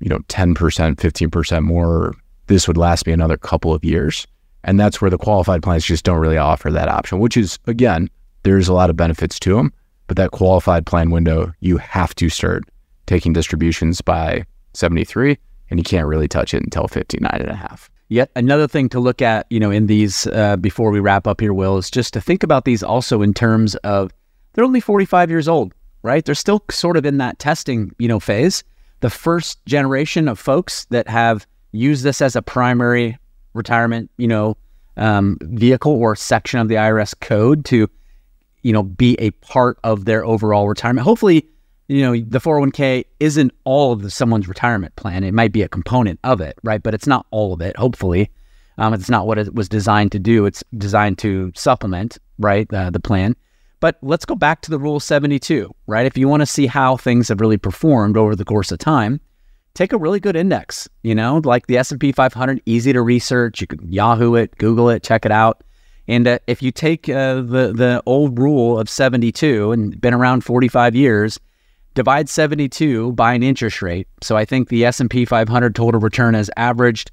you 0.00 0.08
know, 0.08 0.18
10%, 0.28 0.54
15% 0.54 1.62
more. 1.62 2.14
This 2.46 2.68
would 2.68 2.76
last 2.76 3.06
me 3.06 3.12
another 3.12 3.36
couple 3.36 3.74
of 3.74 3.84
years. 3.84 4.26
And 4.62 4.78
that's 4.78 5.00
where 5.00 5.10
the 5.10 5.18
qualified 5.18 5.62
plans 5.62 5.84
just 5.84 6.04
don't 6.04 6.18
really 6.18 6.36
offer 6.36 6.70
that 6.70 6.88
option, 6.88 7.18
which 7.18 7.36
is, 7.36 7.58
again, 7.66 8.10
there's 8.42 8.68
a 8.68 8.74
lot 8.74 8.90
of 8.90 8.96
benefits 8.96 9.38
to 9.40 9.56
them. 9.56 9.72
But 10.06 10.16
that 10.16 10.32
qualified 10.32 10.86
plan 10.86 11.10
window, 11.10 11.52
you 11.60 11.78
have 11.78 12.14
to 12.16 12.28
start 12.28 12.64
taking 13.06 13.32
distributions 13.32 14.00
by 14.00 14.44
73, 14.74 15.38
and 15.70 15.78
you 15.78 15.84
can't 15.84 16.06
really 16.06 16.28
touch 16.28 16.52
it 16.52 16.62
until 16.62 16.88
59 16.88 17.30
and 17.32 17.50
a 17.50 17.54
half. 17.54 17.90
Yet 18.10 18.32
another 18.34 18.66
thing 18.66 18.88
to 18.88 18.98
look 18.98 19.22
at, 19.22 19.46
you 19.50 19.60
know, 19.60 19.70
in 19.70 19.86
these 19.86 20.26
uh, 20.26 20.56
before 20.56 20.90
we 20.90 20.98
wrap 20.98 21.28
up 21.28 21.40
here, 21.40 21.52
Will, 21.52 21.78
is 21.78 21.88
just 21.88 22.12
to 22.14 22.20
think 22.20 22.42
about 22.42 22.64
these 22.64 22.82
also 22.82 23.22
in 23.22 23.32
terms 23.32 23.76
of 23.76 24.12
they're 24.52 24.64
only 24.64 24.80
45 24.80 25.30
years 25.30 25.46
old, 25.46 25.72
right? 26.02 26.24
They're 26.24 26.34
still 26.34 26.64
sort 26.72 26.96
of 26.96 27.06
in 27.06 27.18
that 27.18 27.38
testing, 27.38 27.94
you 28.00 28.08
know, 28.08 28.18
phase. 28.18 28.64
The 28.98 29.10
first 29.10 29.64
generation 29.64 30.26
of 30.26 30.40
folks 30.40 30.86
that 30.86 31.06
have 31.06 31.46
used 31.70 32.02
this 32.02 32.20
as 32.20 32.34
a 32.34 32.42
primary 32.42 33.16
retirement, 33.54 34.10
you 34.18 34.26
know, 34.26 34.56
um, 34.96 35.38
vehicle 35.42 35.92
or 35.92 36.16
section 36.16 36.58
of 36.58 36.66
the 36.66 36.74
IRS 36.74 37.14
code 37.20 37.64
to, 37.66 37.88
you 38.62 38.72
know, 38.72 38.82
be 38.82 39.14
a 39.20 39.30
part 39.30 39.78
of 39.84 40.04
their 40.04 40.24
overall 40.24 40.66
retirement. 40.66 41.04
Hopefully, 41.04 41.48
you 41.90 42.02
know, 42.02 42.12
the 42.12 42.38
401k 42.38 43.04
isn't 43.18 43.52
all 43.64 43.92
of 43.92 44.02
the, 44.02 44.10
someone's 44.10 44.46
retirement 44.46 44.94
plan. 44.94 45.24
It 45.24 45.34
might 45.34 45.50
be 45.50 45.62
a 45.62 45.68
component 45.68 46.20
of 46.22 46.40
it, 46.40 46.56
right? 46.62 46.80
But 46.80 46.94
it's 46.94 47.08
not 47.08 47.26
all 47.32 47.52
of 47.52 47.60
it, 47.60 47.76
hopefully. 47.76 48.30
Um, 48.78 48.94
it's 48.94 49.10
not 49.10 49.26
what 49.26 49.38
it 49.38 49.56
was 49.56 49.68
designed 49.68 50.12
to 50.12 50.20
do. 50.20 50.46
It's 50.46 50.62
designed 50.78 51.18
to 51.18 51.50
supplement, 51.56 52.16
right, 52.38 52.72
uh, 52.72 52.90
the 52.90 53.00
plan. 53.00 53.34
But 53.80 53.98
let's 54.02 54.24
go 54.24 54.36
back 54.36 54.62
to 54.62 54.70
the 54.70 54.78
Rule 54.78 55.00
72, 55.00 55.74
right? 55.88 56.06
If 56.06 56.16
you 56.16 56.28
want 56.28 56.42
to 56.42 56.46
see 56.46 56.66
how 56.66 56.96
things 56.96 57.26
have 57.26 57.40
really 57.40 57.58
performed 57.58 58.16
over 58.16 58.36
the 58.36 58.44
course 58.44 58.70
of 58.70 58.78
time, 58.78 59.20
take 59.74 59.92
a 59.92 59.98
really 59.98 60.20
good 60.20 60.36
index, 60.36 60.88
you 61.02 61.16
know, 61.16 61.40
like 61.42 61.66
the 61.66 61.76
S&P 61.76 62.12
500, 62.12 62.62
easy 62.66 62.92
to 62.92 63.02
research. 63.02 63.60
You 63.60 63.66
can 63.66 63.92
Yahoo 63.92 64.36
it, 64.36 64.56
Google 64.58 64.90
it, 64.90 65.02
check 65.02 65.26
it 65.26 65.32
out. 65.32 65.64
And 66.06 66.28
uh, 66.28 66.38
if 66.46 66.62
you 66.62 66.70
take 66.70 67.08
uh, 67.08 67.36
the 67.36 67.72
the 67.74 68.02
old 68.06 68.38
rule 68.38 68.78
of 68.78 68.88
72 68.88 69.72
and 69.72 70.00
been 70.00 70.14
around 70.14 70.42
45 70.44 70.94
years, 70.96 71.38
divide 71.94 72.28
72 72.28 73.12
by 73.12 73.34
an 73.34 73.42
interest 73.42 73.82
rate. 73.82 74.06
So 74.22 74.36
I 74.36 74.44
think 74.44 74.68
the 74.68 74.84
S&P 74.84 75.24
500 75.24 75.74
total 75.74 76.00
return 76.00 76.34
has 76.34 76.50
averaged 76.56 77.10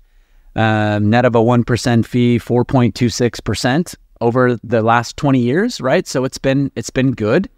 um, 0.56 1.10
net 1.10 1.26
of 1.26 1.36
a 1.36 1.40
1% 1.40 2.06
fee 2.06 2.40
4.26% 2.40 3.96
over 4.22 4.58
the 4.64 4.82
last 4.82 5.18
20 5.18 5.40
years, 5.40 5.80
right? 5.80 6.08
So 6.08 6.24
it's 6.24 6.38
been 6.38 6.72
it's 6.76 6.90
been 6.90 7.12
good. 7.12 7.50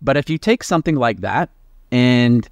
But 0.00 0.16
if 0.16 0.30
you 0.30 0.38
take 0.38 0.62
something 0.62 0.96
like 0.96 1.20
that 1.20 1.50
and 1.90 2.48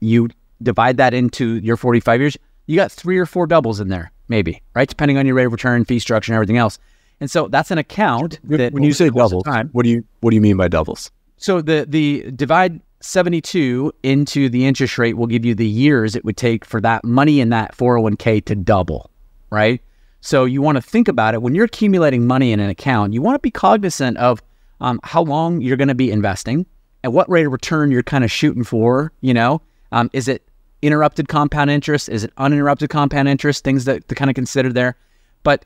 you 0.00 0.30
divide 0.62 0.96
that 0.96 1.14
into 1.14 1.56
your 1.56 1.76
45 1.76 2.20
years, 2.20 2.36
you 2.66 2.76
got 2.76 2.90
three 2.90 3.18
or 3.18 3.26
four 3.26 3.46
doubles 3.46 3.80
in 3.80 3.88
there, 3.88 4.10
maybe, 4.28 4.62
right? 4.74 4.88
Depending 4.88 5.18
on 5.18 5.26
your 5.26 5.34
rate 5.34 5.44
of 5.44 5.52
return, 5.52 5.84
fee 5.84 5.98
structure, 5.98 6.32
and 6.32 6.36
everything 6.36 6.56
else. 6.56 6.78
And 7.20 7.30
so 7.30 7.48
that's 7.48 7.70
an 7.70 7.78
account 7.78 8.40
that 8.44 8.72
when 8.72 8.82
you 8.82 8.92
say 8.92 9.10
doubles, 9.10 9.44
time, 9.44 9.68
what 9.72 9.84
do 9.84 9.90
you 9.90 10.04
what 10.20 10.30
do 10.30 10.36
you 10.36 10.40
mean 10.40 10.56
by 10.56 10.68
doubles? 10.68 11.10
So 11.36 11.60
the 11.60 11.84
the 11.86 12.30
divide 12.32 12.80
72 13.00 13.92
into 14.02 14.48
the 14.48 14.66
interest 14.66 14.98
rate 14.98 15.16
will 15.16 15.26
give 15.26 15.44
you 15.44 15.54
the 15.54 15.66
years 15.66 16.14
it 16.14 16.24
would 16.24 16.36
take 16.36 16.64
for 16.64 16.80
that 16.80 17.04
money 17.04 17.40
in 17.40 17.48
that 17.50 17.76
401k 17.76 18.44
to 18.44 18.54
double, 18.54 19.10
right? 19.50 19.80
So 20.20 20.44
you 20.44 20.60
want 20.60 20.76
to 20.76 20.82
think 20.82 21.08
about 21.08 21.34
it 21.34 21.42
when 21.42 21.54
you're 21.54 21.64
accumulating 21.64 22.26
money 22.26 22.52
in 22.52 22.60
an 22.60 22.68
account, 22.68 23.14
you 23.14 23.22
want 23.22 23.36
to 23.36 23.40
be 23.40 23.50
cognizant 23.50 24.18
of 24.18 24.42
um, 24.80 25.00
how 25.02 25.22
long 25.22 25.60
you're 25.60 25.76
going 25.76 25.88
to 25.88 25.94
be 25.94 26.10
investing 26.10 26.66
and 27.02 27.12
what 27.12 27.28
rate 27.30 27.46
of 27.46 27.52
return 27.52 27.90
you're 27.90 28.02
kind 28.02 28.24
of 28.24 28.30
shooting 28.30 28.64
for. 28.64 29.12
You 29.22 29.32
know, 29.32 29.62
um, 29.92 30.10
is 30.12 30.28
it 30.28 30.46
interrupted 30.82 31.28
compound 31.28 31.70
interest? 31.70 32.08
Is 32.08 32.24
it 32.24 32.32
uninterrupted 32.36 32.90
compound 32.90 33.28
interest? 33.28 33.64
Things 33.64 33.86
that 33.86 34.06
to 34.08 34.14
kind 34.14 34.30
of 34.30 34.34
consider 34.34 34.72
there. 34.72 34.96
But 35.42 35.64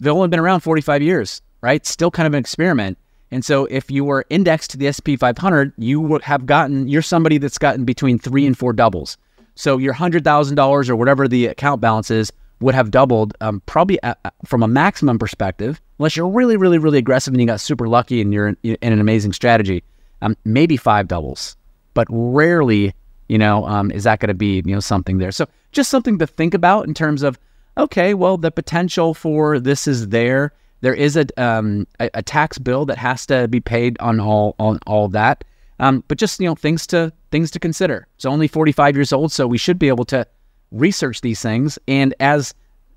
they've 0.00 0.12
only 0.12 0.28
been 0.28 0.40
around 0.40 0.60
45 0.60 1.02
years, 1.02 1.40
right? 1.62 1.84
Still 1.86 2.10
kind 2.10 2.26
of 2.26 2.34
an 2.34 2.40
experiment. 2.40 2.98
And 3.30 3.44
so 3.44 3.66
if 3.66 3.90
you 3.90 4.04
were 4.04 4.24
indexed 4.30 4.70
to 4.72 4.76
the 4.76 4.86
S&P 4.86 5.16
500, 5.16 5.72
you 5.76 6.00
would 6.00 6.22
have 6.22 6.46
gotten, 6.46 6.88
you're 6.88 7.02
somebody 7.02 7.38
that's 7.38 7.58
gotten 7.58 7.84
between 7.84 8.18
three 8.18 8.46
and 8.46 8.56
four 8.56 8.72
doubles. 8.72 9.16
So 9.54 9.78
your 9.78 9.94
$100,000 9.94 10.88
or 10.88 10.96
whatever 10.96 11.26
the 11.26 11.46
account 11.46 11.80
balance 11.80 12.10
is 12.10 12.32
would 12.60 12.74
have 12.74 12.90
doubled 12.90 13.34
um, 13.40 13.60
probably 13.66 14.02
at, 14.02 14.18
from 14.44 14.62
a 14.62 14.68
maximum 14.68 15.18
perspective, 15.18 15.80
unless 15.98 16.16
you're 16.16 16.28
really, 16.28 16.56
really, 16.56 16.78
really 16.78 16.98
aggressive 16.98 17.34
and 17.34 17.40
you 17.40 17.46
got 17.46 17.60
super 17.60 17.88
lucky 17.88 18.20
and 18.20 18.32
you're 18.32 18.56
in, 18.62 18.76
an 18.80 19.00
amazing 19.00 19.32
strategy, 19.32 19.82
um, 20.22 20.36
maybe 20.44 20.76
five 20.76 21.08
doubles, 21.08 21.56
but 21.94 22.06
rarely 22.10 22.94
you 23.28 23.38
know, 23.38 23.66
um, 23.66 23.90
is 23.90 24.04
that 24.04 24.20
going 24.20 24.28
to 24.28 24.34
be, 24.34 24.62
you 24.64 24.74
know, 24.74 24.80
something 24.80 25.18
there? 25.18 25.32
So 25.32 25.46
just 25.72 25.90
something 25.90 26.18
to 26.18 26.26
think 26.26 26.54
about 26.54 26.86
in 26.86 26.94
terms 26.94 27.22
of, 27.22 27.38
okay, 27.76 28.14
well, 28.14 28.36
the 28.36 28.50
potential 28.50 29.14
for 29.14 29.58
this 29.58 29.86
is 29.86 30.08
there. 30.08 30.52
There 30.84 30.92
is 30.92 31.16
a, 31.16 31.24
um, 31.42 31.86
a, 31.98 32.10
a, 32.12 32.22
tax 32.22 32.58
bill 32.58 32.84
that 32.84 32.98
has 32.98 33.24
to 33.26 33.48
be 33.48 33.58
paid 33.58 33.96
on 34.00 34.20
all 34.20 34.54
on 34.58 34.78
all 34.86 35.08
that. 35.08 35.42
Um, 35.80 36.04
but 36.08 36.18
just 36.18 36.38
you 36.38 36.46
know 36.46 36.54
things 36.54 36.86
to 36.88 37.10
things 37.30 37.50
to 37.52 37.58
consider. 37.58 38.06
It's 38.16 38.26
only 38.26 38.48
45 38.48 38.94
years 38.94 39.10
old, 39.10 39.32
so 39.32 39.46
we 39.46 39.56
should 39.56 39.78
be 39.78 39.88
able 39.88 40.04
to 40.04 40.26
research 40.72 41.22
these 41.22 41.40
things. 41.40 41.78
And 41.88 42.14
as 42.20 42.52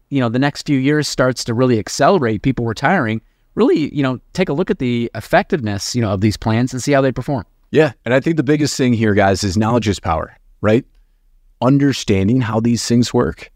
you 0.09 0.19
know, 0.19 0.27
the 0.27 0.37
next 0.37 0.65
few 0.65 0.77
years 0.77 1.07
starts 1.07 1.45
to 1.45 1.53
really 1.53 1.79
accelerate 1.79 2.41
people 2.41 2.65
retiring, 2.65 3.21
really 3.55 3.95
you 3.95 4.03
know 4.03 4.19
take 4.33 4.49
a 4.49 4.53
look 4.53 4.69
at 4.69 4.79
the 4.79 5.09
effectiveness 5.15 5.95
you 5.95 6.01
know 6.01 6.11
of 6.11 6.19
these 6.19 6.35
plans 6.35 6.73
and 6.73 6.83
see 6.83 6.91
how 6.91 6.99
they 6.99 7.13
perform. 7.13 7.45
Yeah. 7.71 7.93
And 8.03 8.13
I 8.13 8.19
think 8.19 8.35
the 8.35 8.43
biggest 8.43 8.75
thing 8.75 8.91
here, 8.91 9.13
guys, 9.13 9.45
is 9.45 9.55
knowledge 9.55 9.87
is 9.87 10.01
power, 10.01 10.35
right? 10.59 10.83
Understanding 11.61 12.41
how 12.41 12.59
these 12.59 12.85
things 12.85 13.13
work. 13.13 13.49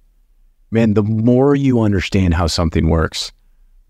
Man, 0.72 0.94
the 0.94 1.04
more 1.04 1.54
you 1.54 1.82
understand 1.82 2.34
how 2.34 2.48
something 2.48 2.88
works, 2.88 3.34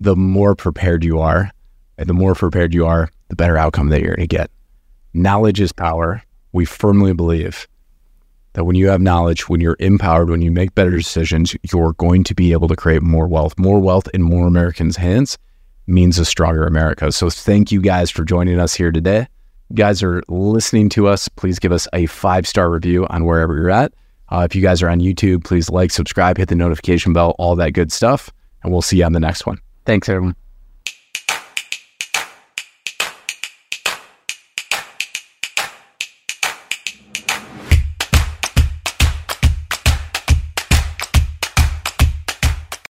the 0.02 0.16
more 0.16 0.56
prepared 0.56 1.06
you 1.06 1.20
are. 1.20 1.52
And 1.98 2.10
the 2.10 2.14
more 2.14 2.34
prepared 2.34 2.74
you 2.74 2.88
are, 2.88 3.10
the 3.30 3.36
better 3.36 3.58
outcome 3.58 3.90
that 3.90 4.02
you're 4.02 4.16
going 4.16 4.28
to 4.28 4.36
get. 4.36 4.50
Knowledge 5.14 5.62
is 5.62 5.72
power. 5.72 6.24
We 6.52 6.66
firmly 6.66 7.14
believe 7.14 7.68
that 8.54 8.66
when 8.66 8.76
you 8.76 8.88
have 8.88 9.00
knowledge, 9.00 9.48
when 9.48 9.62
you're 9.62 9.78
empowered, 9.80 10.30
when 10.30 10.42
you 10.42 10.52
make 10.52 10.74
better 10.74 10.98
decisions, 10.98 11.56
you're 11.72 11.94
going 11.94 12.24
to 12.24 12.34
be 12.34 12.52
able 12.52 12.68
to 12.68 12.76
create 12.76 13.04
more 13.04 13.28
wealth. 13.28 13.58
More 13.60 13.80
wealth 13.80 14.08
in 14.16 14.24
more 14.24 14.48
Americans' 14.48 14.98
hands 14.98 15.38
means 15.86 16.18
a 16.18 16.26
stronger 16.26 16.66
America. 16.66 17.12
So 17.12 17.30
thank 17.30 17.72
you 17.72 17.80
guys 17.80 18.10
for 18.10 18.26
joining 18.26 18.60
us 18.60 18.74
here 18.74 18.92
today 18.92 19.28
You 19.70 19.76
guys 19.76 20.02
are 20.02 20.24
listening 20.28 20.90
to 20.90 21.08
us, 21.08 21.30
please 21.30 21.60
give 21.60 21.72
us 21.72 21.88
a 21.94 22.08
five 22.08 22.48
star 22.48 22.72
review 22.72 23.06
on 23.12 23.26
wherever 23.26 23.56
you're 23.56 23.70
at. 23.70 23.94
Uh, 24.30 24.48
if 24.50 24.56
you 24.56 24.62
guys 24.64 24.82
are 24.82 24.90
on 24.90 25.02
YouTube, 25.02 25.44
please 25.44 25.70
like, 25.70 25.92
subscribe, 25.92 26.38
hit 26.38 26.50
the 26.50 26.56
notification 26.56 27.14
bell, 27.14 27.36
all 27.38 27.56
that 27.58 27.72
good 27.72 27.92
stuff. 27.92 28.32
And 28.64 28.72
we'll 28.72 28.82
see 28.82 28.98
you 28.98 29.06
on 29.06 29.14
the 29.14 29.20
next 29.20 29.46
one. 29.46 29.60
Thanks, 29.86 30.10
everyone. 30.10 30.36